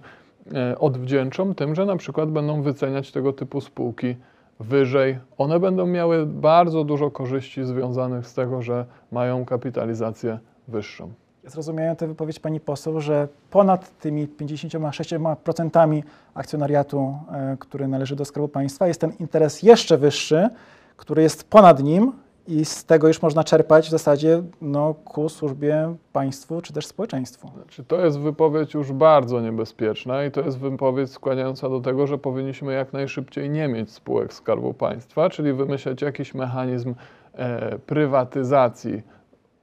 e, 0.55 0.79
odwdzięczą 0.79 1.55
tym, 1.55 1.75
że 1.75 1.87
na 1.87 1.97
przykład 1.97 2.31
będą 2.31 2.63
wyceniać 2.63 3.13
tego 3.13 3.33
typu 3.33 3.61
spółki 3.61 4.17
wyżej. 4.61 5.19
One 5.39 5.61
będą 5.61 5.87
miały 5.87 6.27
bardzo 6.27 6.85
dużo 6.85 7.11
korzyści 7.11 7.65
związanych 7.65 8.27
z 8.27 8.35
tego, 8.35 8.63
że 8.63 8.85
mają 9.13 9.45
kapitalizację 9.45 10.39
wyższą. 10.69 11.13
Zrozumiałem 11.49 11.97
tę 11.97 12.07
wypowiedź 12.07 12.41
pani 12.41 12.61
poseł, 12.61 13.01
że 13.01 13.29
ponad 13.51 13.99
tymi 13.99 14.29
56% 14.29 16.03
akcjonariatu, 16.35 17.19
e, 17.33 17.57
który 17.61 17.89
należy 17.89 18.17
do 18.17 18.25
Skarbu 18.25 18.49
Państwa, 18.49 18.89
jest 18.89 19.01
ten 19.01 19.13
interes 19.21 19.63
jeszcze 19.63 19.99
wyższy, 19.99 20.49
który 20.97 21.23
jest 21.23 21.51
ponad 21.51 21.83
nim 21.83 22.13
i 22.49 22.65
z 22.65 22.85
tego 22.85 23.09
już 23.09 23.23
można 23.23 23.45
czerpać 23.45 23.87
w 23.87 23.91
zasadzie 23.91 24.43
no, 24.63 24.95
ku 24.95 25.29
służbie 25.29 25.95
państwu 26.13 26.63
czy 26.63 26.73
też 26.73 26.87
społeczeństwu. 26.87 27.51
Znaczy, 27.55 27.85
to 27.85 28.05
jest 28.05 28.19
wypowiedź 28.19 28.75
już 28.75 28.93
bardzo 28.93 29.41
niebezpieczna 29.41 30.25
i 30.25 30.31
to 30.31 30.41
jest 30.41 30.59
wypowiedź 30.59 31.11
skłaniająca 31.11 31.69
do 31.69 31.81
tego, 31.81 32.07
że 32.07 32.19
powinniśmy 32.19 32.73
jak 32.73 32.93
najszybciej 32.93 33.51
nie 33.51 33.69
mieć 33.69 33.93
spółek 33.93 34.35
Skarbu 34.35 34.75
Państwa, 34.75 35.31
czyli 35.31 35.53
wymyśleć 35.53 36.03
jakiś 36.03 36.35
mechanizm 36.35 36.95
e, 37.35 37.79
prywatyzacji 37.79 39.03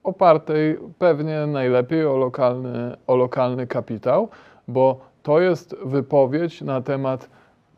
opartej 0.05 0.77
pewnie 0.99 1.47
najlepiej 1.47 2.05
o 2.05 2.17
lokalny, 2.17 2.95
o 3.07 3.15
lokalny 3.15 3.67
kapitał, 3.67 4.29
bo 4.67 4.99
to 5.23 5.39
jest 5.39 5.75
wypowiedź 5.85 6.61
na 6.61 6.81
temat 6.81 7.29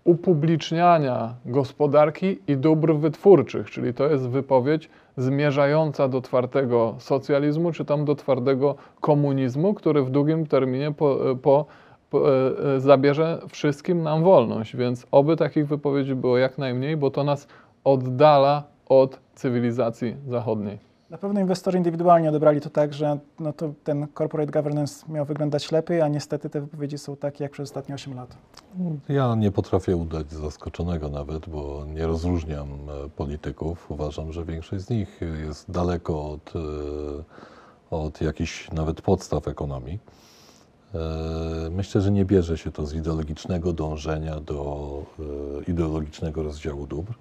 upubliczniania 0.03 1.34
gospodarki 1.46 2.39
i 2.48 2.57
dóbr 2.57 2.93
wytwórczych, 2.93 3.69
czyli 3.69 3.93
to 3.93 4.07
jest 4.07 4.29
wypowiedź 4.29 4.89
zmierzająca 5.17 6.07
do 6.07 6.22
twardego 6.22 6.96
socjalizmu, 6.98 7.72
czy 7.72 7.86
tam 7.86 8.05
do 8.05 8.15
twardego 8.15 8.75
komunizmu, 9.01 9.74
który 9.74 10.03
w 10.03 10.10
długim 10.10 10.48
terminie 10.48 10.91
po, 10.91 11.17
po 11.41 11.65
po- 12.10 12.34
e, 12.34 12.75
e, 12.75 12.79
zabierze 12.79 13.39
wszystkim 13.50 14.03
nam 14.03 14.24
wolność, 14.24 14.75
więc 14.75 15.07
oby 15.12 15.36
takich 15.36 15.67
wypowiedzi 15.67 16.15
było 16.15 16.38
jak 16.38 16.57
najmniej, 16.57 16.98
bo 16.98 17.12
to 17.12 17.24
nas 17.24 17.48
oddala 17.84 18.63
od 18.89 19.19
cywilizacji 19.36 20.15
zachodniej. 20.27 20.87
Na 21.10 21.18
pewno 21.18 21.40
inwestorzy 21.40 21.78
indywidualnie 21.78 22.30
odebrali 22.30 22.62
to 22.62 22.70
tak, 22.70 22.94
że 22.94 23.20
no 23.40 23.54
to 23.54 23.74
ten 23.84 24.08
corporate 24.18 24.52
governance 24.52 25.06
miał 25.12 25.26
wyglądać 25.26 25.72
lepiej, 25.72 26.02
a 26.02 26.08
niestety 26.08 26.50
te 26.50 26.62
wypowiedzi 26.62 26.98
są 26.98 27.16
takie 27.16 27.44
jak 27.44 27.52
przez 27.52 27.64
ostatnie 27.70 27.96
8 27.96 28.16
lat. 28.16 28.38
Ja 29.10 29.36
nie 29.36 29.52
potrafię 29.52 29.96
udać 29.96 30.32
zaskoczonego 30.32 31.10
nawet, 31.10 31.50
bo 31.50 31.86
nie 31.86 32.08
rozróżniam 32.08 32.68
e, 32.70 33.10
polityków. 33.10 33.92
Uważam, 33.92 34.32
że 34.32 34.46
większość 34.46 34.84
z 34.84 34.90
nich 34.90 35.22
jest 35.44 35.72
daleko 35.72 36.30
od, 36.32 36.54
e, 36.56 36.60
od 37.92 38.22
jakichś 38.22 38.72
nawet 38.72 39.02
podstaw 39.02 39.48
ekonomii. 39.48 40.00
E, 40.96 41.00
Myślę, 41.72 42.02
że 42.02 42.12
nie 42.12 42.26
bierze 42.26 42.58
się 42.58 42.72
to 42.72 42.86
z 42.86 42.94
ideologicznego 42.94 43.74
dążenia 43.74 44.40
do 44.40 44.88
ideologicznego 45.68 46.44
rozdziału 46.44 46.88
dóbr. 46.88 47.14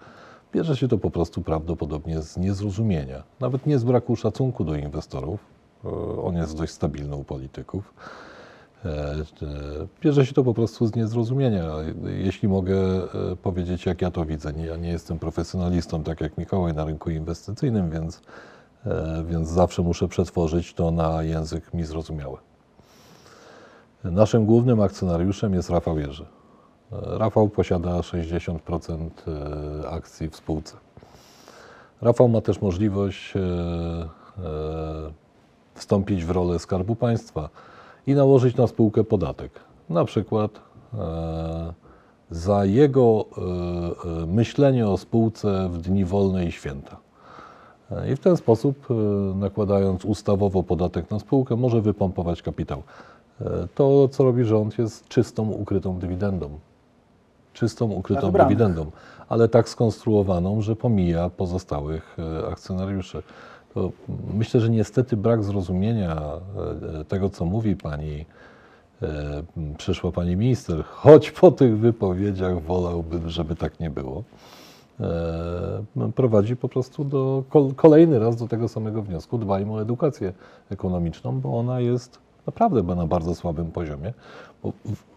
Bierze 0.57 0.77
się 0.77 0.89
to 0.89 0.99
po 0.99 1.11
prostu 1.11 1.43
prawdopodobnie 1.43 2.23
z 2.23 2.37
niezrozumienia, 2.37 3.23
nawet 3.41 3.67
nie 3.67 3.79
z 3.79 3.85
braku 3.85 4.17
szacunku 4.17 4.65
do 4.65 4.75
inwestorów. 4.75 5.41
E, 5.85 5.89
On 6.23 6.37
jest 6.37 6.57
dość 6.57 6.73
stabilny 6.73 7.17
u 7.17 7.25
polityków. 7.25 7.95
E, 8.85 8.89
e, 8.89 9.17
Bierze 10.01 10.27
się 10.27 10.35
to 10.35 10.45
po 10.45 10.55
prostu 10.55 10.87
z 10.87 10.95
niezrozumienia. 10.95 11.65
Jeśli 12.07 12.49
mogę 12.49 12.77
powiedzieć, 13.43 13.87
jak 13.87 14.03
ja 14.03 14.11
to 14.11 14.25
widzę, 14.25 14.53
ja 14.57 14.77
nie 14.77 14.89
jestem 14.89 15.19
profesjonalistą, 15.19 16.03
tak 16.03 16.21
jak 16.21 16.39
Mikołaj 16.39 16.75
na 16.75 16.85
rynku 16.85 17.11
inwestycyjnym, 17.11 17.91
więc, 17.91 18.23
więc 19.27 19.49
zawsze 19.49 19.83
muszę 19.83 20.09
przetworzyć 20.09 20.75
to 20.75 20.91
na 20.91 21.23
język 21.23 21.75
mi 21.75 21.85
zrozumiały. 21.85 22.37
Naszym 24.05 24.47
głównym 24.47 24.81
akcjonariuszem 24.81 25.55
jest 25.55 25.71
Rafał 25.71 25.99
Jerzy. 25.99 26.27
E, 26.93 27.19
Rafał 27.19 27.49
posiada 27.49 28.01
60% 28.01 29.11
e, 29.83 29.91
akcji 29.91 30.29
w 30.29 30.37
spółce. 30.37 30.77
Rafał 32.03 32.29
ma 32.29 32.41
też 32.41 32.61
możliwość 32.61 33.35
e, 33.37 33.41
wstąpić 35.75 36.25
w 36.25 36.31
rolę 36.31 36.59
Skarbu 36.59 36.97
Państwa 36.97 37.49
i 38.07 38.15
nałożyć 38.15 38.57
na 38.57 38.67
spółkę 38.67 39.05
podatek. 39.05 39.53
Na 39.89 40.05
przykład 40.05 40.51
za 42.31 42.65
jego 42.65 43.25
myślenie 44.27 44.89
o 44.89 44.97
spółce 44.97 45.69
w 45.69 45.79
dni 45.79 46.05
wolne 46.05 46.47
i 46.47 46.53
święta. 46.53 46.97
I 48.13 48.17
w 48.17 48.21
ten 48.21 48.37
sposób, 48.37 48.87
nakładając 49.35 50.05
ustawowo 50.05 50.63
podatek 50.63 51.11
na 51.11 51.19
spółkę, 51.19 51.57
może 51.57 51.81
wypompować 51.81 52.43
kapitał. 52.43 52.83
To, 53.75 54.09
co 54.09 54.25
robi 54.25 54.45
rząd, 54.45 54.79
jest 54.79 55.09
czystą, 55.09 55.51
ukrytą 55.51 55.99
dywidendą. 55.99 56.59
Czystą, 57.57 57.91
ukrytą 57.91 58.21
dywidendą, 58.49 58.91
ale 59.29 59.49
tak 59.49 59.69
skonstruowaną, 59.69 60.61
że 60.61 60.77
pomija 60.77 61.31
pozostałych 61.31 62.17
e, 62.19 62.49
akcjonariuszy. 62.49 63.23
To 63.75 63.91
myślę, 64.35 64.61
że 64.61 64.71
niestety 64.71 65.17
brak 65.17 65.45
zrozumienia 65.45 66.17
e, 67.01 67.05
tego, 67.05 67.31
co 67.31 67.45
mówi 67.45 67.77
pani 67.77 68.25
e, 69.03 69.43
przyszła 69.79 70.13
pani 70.13 70.37
minister, 70.37 70.85
choć 70.85 71.31
po 71.31 71.51
tych 71.51 71.79
wypowiedziach 71.79 72.63
wolałbym, 72.63 73.29
żeby 73.29 73.57
tak 73.57 73.81
nie 73.81 73.91
było, 73.91 74.25
prowadzi 76.15 76.57
po 76.57 76.69
prostu 76.69 77.05
do 77.05 77.45
kol- 77.49 77.75
kolejny 77.75 78.19
raz 78.19 78.37
do 78.37 78.49
tego 78.49 78.69
samego 78.69 79.03
wniosku. 79.03 79.39
Dbajmy 79.39 79.73
o 79.73 79.83
edukację 79.83 80.33
ekonomiczną, 80.71 81.41
bo 81.41 81.59
ona 81.59 81.81
jest 81.81 82.19
naprawdę 82.47 82.95
na 82.95 83.07
bardzo 83.07 83.35
słabym 83.35 83.73
poziomie. 83.73 84.13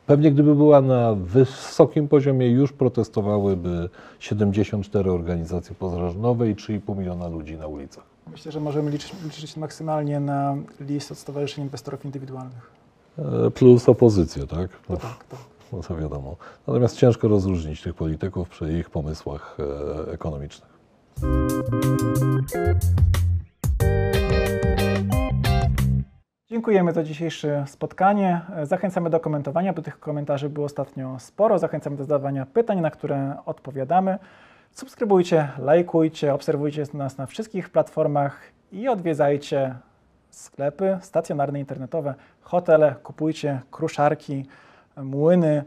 Pewnie 0.09 0.31
gdyby 0.31 0.55
była 0.55 0.81
na 0.81 1.13
wysokim 1.15 2.07
poziomie, 2.07 2.49
już 2.49 2.73
protestowałyby 2.73 3.89
74 4.19 5.11
organizacje 5.11 5.75
pozarządowe 5.75 6.49
i 6.49 6.55
3,5 6.55 6.97
miliona 6.97 7.27
ludzi 7.27 7.57
na 7.57 7.67
ulicach. 7.67 8.03
Myślę, 8.31 8.51
że 8.51 8.59
możemy 8.59 8.91
liczyć, 8.91 9.13
liczyć 9.23 9.57
maksymalnie 9.57 10.19
na 10.19 10.55
list 10.79 11.11
od 11.11 11.17
Stowarzyszeń 11.17 11.63
Inwestorów 11.63 12.05
Indywidualnych. 12.05 12.71
E, 13.17 13.51
Plus 13.51 13.89
opozycja, 13.89 14.47
tak? 14.47 14.69
No, 14.89 14.97
Tak, 14.97 15.23
tak. 15.29 15.39
no 15.73 15.81
to 15.87 15.95
wiadomo. 15.95 16.35
Natomiast 16.67 16.97
ciężko 16.97 17.27
rozróżnić 17.27 17.81
tych 17.81 17.93
polityków 17.93 18.49
przy 18.49 18.73
ich 18.73 18.89
pomysłach 18.89 19.57
e, 20.07 20.11
ekonomicznych. 20.11 20.69
Dziękujemy 26.51 26.91
za 26.91 27.03
dzisiejsze 27.03 27.65
spotkanie. 27.67 28.41
Zachęcamy 28.63 29.09
do 29.09 29.19
komentowania, 29.19 29.73
bo 29.73 29.81
tych 29.81 29.99
komentarzy 29.99 30.49
było 30.49 30.65
ostatnio 30.65 31.19
sporo. 31.19 31.59
Zachęcamy 31.59 31.95
do 31.95 32.03
zadawania 32.03 32.45
pytań, 32.45 32.79
na 32.79 32.91
które 32.91 33.35
odpowiadamy. 33.45 34.17
Subskrybujcie, 34.71 35.47
lajkujcie, 35.59 36.33
obserwujcie 36.33 36.83
nas 36.93 37.17
na 37.17 37.25
wszystkich 37.25 37.69
platformach 37.69 38.41
i 38.71 38.88
odwiedzajcie 38.88 39.75
sklepy 40.29 40.97
stacjonarne, 41.01 41.59
internetowe, 41.59 42.13
hotele, 42.41 42.95
kupujcie 43.03 43.62
kruszarki, 43.71 44.45
młyny. 44.97 45.63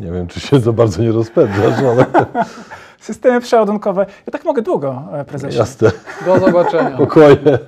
Nie 0.00 0.12
wiem, 0.12 0.26
czy 0.26 0.40
się 0.40 0.60
za 0.60 0.72
bardzo 0.72 1.02
nie 1.02 1.12
rozpędzasz, 1.12 1.78
ale 1.78 2.06
Systemy 3.02 3.40
przeładunkowe. 3.40 4.06
Ja 4.26 4.30
tak 4.32 4.44
mogę 4.44 4.62
długo, 4.62 5.02
e, 5.12 5.24
prezesie. 5.24 5.58
jasne. 5.58 5.90
Do 6.26 6.38
zobaczenia. 6.38 6.96
Pokoje. 6.96 7.36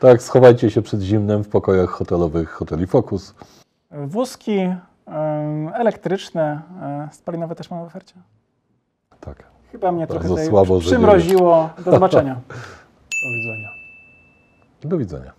tak, 0.00 0.22
schowajcie 0.22 0.70
się 0.70 0.82
przed 0.82 1.00
zimnem 1.00 1.44
w 1.44 1.48
pokojach 1.48 1.90
hotelowych 1.90 2.50
hoteli 2.50 2.86
Focus. 2.86 3.34
Wózki 3.90 4.74
elektryczne, 5.74 6.62
e, 6.82 7.08
spalinowe 7.12 7.54
też 7.54 7.70
mamy 7.70 7.82
w 7.82 7.86
ofercie. 7.86 8.14
Tak. 9.20 9.42
Chyba 9.72 9.92
mnie 9.92 10.06
Bardzo 10.06 10.28
trochę 10.28 10.46
słabo, 10.46 10.80
przymroziło. 10.80 11.70
Do 11.84 11.90
zobaczenia. 11.90 12.40
Do 13.22 13.32
widzenia. 13.32 13.70
Do 14.82 14.98
widzenia. 14.98 15.32